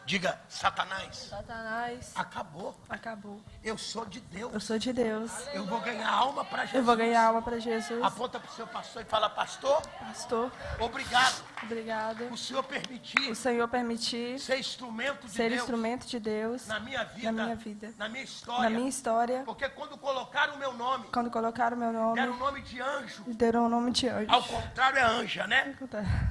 [0.06, 1.16] Diga, Satanás.
[1.30, 2.12] Satanás.
[2.16, 2.76] Acabou.
[2.88, 3.42] Acabou.
[3.64, 4.54] Eu sou de Deus.
[4.54, 5.32] Eu sou de Deus.
[5.52, 6.76] Eu vou ganhar alma para Jesus.
[6.76, 8.04] Eu vou ganhar alma para Jesus.
[8.04, 11.44] Aponta para o seu pastor e fala, pastor, Pastor, obrigado.
[11.64, 12.32] obrigado.
[12.32, 16.80] O Senhor permitir O Senhor permitir ser instrumento de ser Deus instrumento de Deus na
[16.80, 18.64] minha vida, na minha vida, na minha história.
[18.64, 19.42] na minha história.
[19.44, 23.24] Porque quando colocaram o meu nome, Quando colocaram meu nome, deram o nome de anjo.
[23.28, 24.32] deram o nome de anjo.
[24.32, 25.76] Ao contrário é anja, né?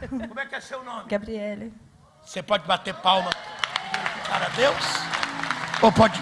[0.08, 1.08] Como é que é seu nome?
[1.08, 1.74] Gabriele.
[2.24, 4.84] Você pode bater palma e glorificar a Deus?
[5.82, 6.20] Ou pode.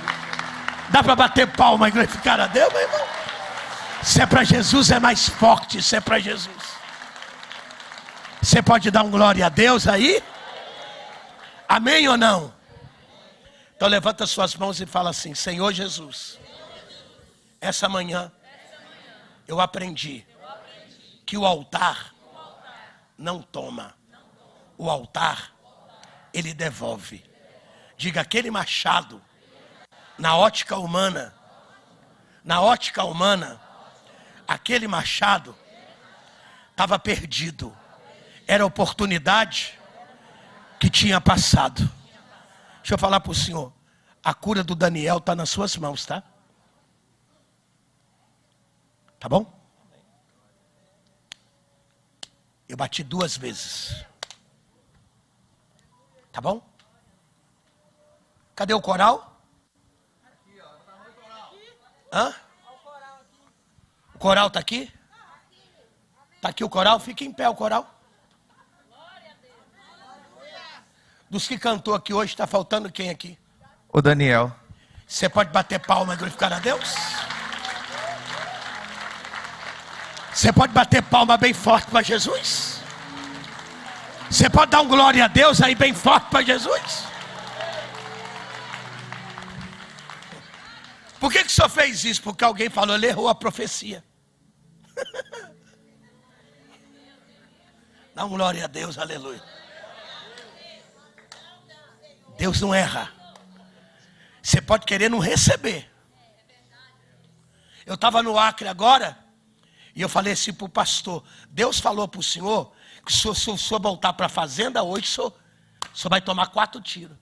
[0.90, 3.06] Dá para bater palma e glorificar a Deus, meu irmão?
[4.02, 5.80] Se é para Jesus, é mais forte.
[5.80, 6.72] Se é para Jesus.
[8.42, 10.22] Você pode dar um glória a Deus aí?
[11.68, 12.52] Amém ou não?
[13.76, 16.38] Então levanta suas mãos e fala assim: Senhor Jesus,
[17.60, 18.30] essa manhã
[19.46, 20.26] eu aprendi
[21.24, 22.12] que o altar
[23.16, 23.94] não toma,
[24.76, 25.52] o altar
[26.32, 27.24] ele devolve.
[27.96, 29.22] Diga aquele machado,
[30.18, 31.34] na ótica humana,
[32.44, 33.60] na ótica humana,
[34.46, 35.56] aquele machado
[36.70, 37.76] estava perdido.
[38.46, 39.78] Era a oportunidade
[40.80, 41.88] que tinha passado.
[42.78, 43.72] Deixa eu falar para o senhor.
[44.24, 46.22] A cura do Daniel está nas suas mãos, tá?
[49.18, 49.46] Tá bom?
[52.68, 54.04] Eu bati duas vezes.
[56.32, 56.66] Tá bom?
[58.56, 59.40] Cadê o coral?
[62.10, 62.34] Hã?
[64.14, 64.90] O coral está aqui?
[66.36, 66.98] Está aqui o coral?
[66.98, 67.86] Fica em pé o coral.
[71.28, 73.38] Dos que cantou aqui hoje, está faltando quem aqui?
[73.88, 74.54] O Daniel.
[75.06, 76.94] Você pode bater palma e glorificar a Deus?
[80.32, 82.71] Você pode bater palma bem forte para Jesus?
[84.32, 87.04] Você pode dar um glória a Deus aí bem forte para Jesus?
[91.20, 92.22] Por que, que o senhor fez isso?
[92.22, 94.02] Porque alguém falou, ele errou a profecia.
[98.14, 99.42] Dá um glória a Deus, aleluia.
[102.38, 103.12] Deus não erra.
[104.42, 105.90] Você pode querer não receber.
[107.84, 109.21] Eu estava no Acre agora,
[109.94, 112.72] e eu falei assim para o pastor: Deus falou para o senhor
[113.04, 115.30] que se o senhor, voltar para a fazenda hoje, o
[115.96, 117.16] senhor, vai tomar quatro tiros.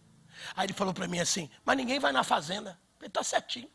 [0.55, 2.79] Aí ele falou para mim assim: Mas ninguém vai na fazenda.
[3.01, 3.71] Ele está certinho.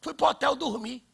[0.00, 1.06] Fui para o hotel dormir.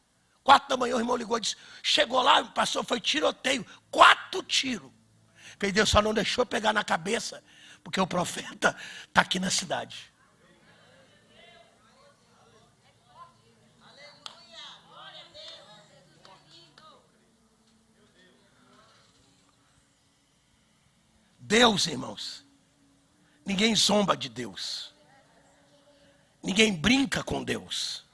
[0.43, 3.67] Quatro da manhã o irmão ligou e disse: Chegou lá, pastor, foi tiroteio.
[3.91, 4.91] Quatro tiros.
[5.73, 7.45] Deus só não deixou pegar na cabeça,
[7.85, 8.75] porque o profeta
[9.07, 10.10] está aqui na cidade.
[21.51, 22.47] Deus, irmãos,
[23.45, 24.95] ninguém zomba de Deus,
[26.41, 28.05] ninguém brinca com Deus.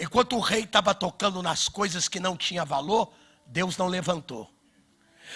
[0.00, 3.12] Enquanto o rei estava tocando nas coisas que não tinha valor,
[3.44, 4.50] Deus não levantou.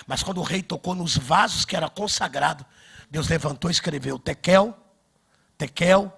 [0.06, 2.64] Mas quando o rei tocou nos vasos que era consagrado,
[3.10, 4.74] Deus levantou e escreveu Tekel,
[5.58, 6.10] Tekel,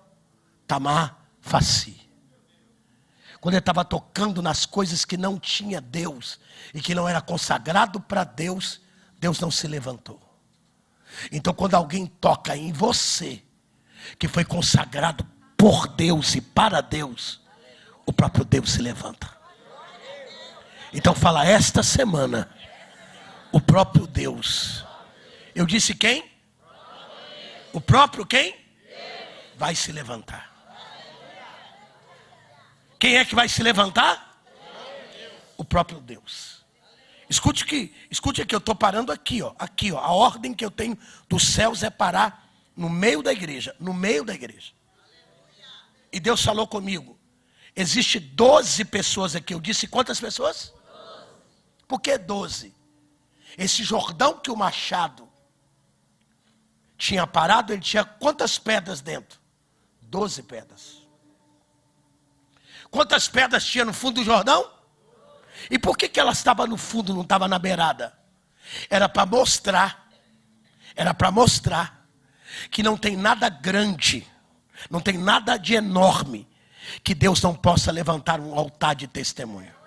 [0.69, 2.01] Tamar, Faci.
[3.41, 6.39] Quando ele estava tocando nas coisas que não tinha Deus
[6.73, 8.81] e que não era consagrado para Deus,
[9.21, 10.19] Deus não se levantou.
[11.31, 13.43] Então, quando alguém toca em você,
[14.19, 15.25] que foi consagrado
[15.57, 17.41] por Deus e para Deus,
[18.07, 19.31] o próprio Deus se levanta.
[20.93, 22.51] Então, fala, esta semana,
[23.53, 24.85] o próprio Deus.
[25.55, 26.29] Eu disse quem?
[27.73, 28.59] O próprio quem?
[29.57, 30.51] Vai se levantar.
[32.99, 34.43] Quem é que vai se levantar?
[35.57, 36.50] O próprio Deus.
[37.31, 40.01] Escute que, escute que eu estou parando aqui, ó, aqui, ó.
[40.01, 44.25] A ordem que eu tenho dos céus é parar no meio da igreja, no meio
[44.25, 44.73] da igreja.
[46.13, 47.17] E Deus falou comigo.
[47.77, 49.55] Existe 12 pessoas aqui.
[49.55, 50.75] Eu disse quantas pessoas?
[51.87, 52.75] Por que 12?
[53.57, 55.29] Esse Jordão que o machado
[56.99, 59.39] tinha parado, ele tinha quantas pedras dentro?
[60.03, 61.07] 12 pedras.
[62.91, 64.80] Quantas pedras tinha no fundo do Jordão?
[65.69, 68.13] E por que, que ela estava no fundo, não estava na beirada?
[68.89, 70.09] Era para mostrar,
[70.95, 72.07] era para mostrar
[72.71, 74.27] que não tem nada grande,
[74.89, 76.49] não tem nada de enorme,
[77.03, 79.80] que Deus não possa levantar um altar de testemunho.